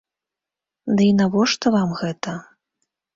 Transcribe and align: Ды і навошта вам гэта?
Ды 0.99 1.05
і 1.07 1.11
навошта 1.19 1.73
вам 1.75 1.91
гэта? 2.01 2.33